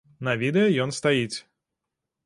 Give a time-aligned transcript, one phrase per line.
[0.27, 1.37] На відэа ён стаіць.